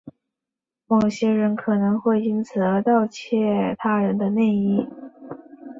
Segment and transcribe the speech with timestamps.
[0.87, 4.87] 某些人可能会因此而窃盗他人的内衣。